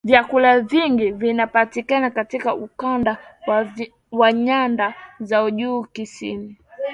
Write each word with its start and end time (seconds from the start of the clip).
vyakula 0.03 0.59
vingi 0.59 1.11
vinapatikana 1.11 2.09
katika 2.09 2.55
ukanda 2.55 3.17
wa 4.11 4.33
nyanda 4.33 4.93
za 5.19 5.51
juu 5.51 5.83
kusini 5.95 6.57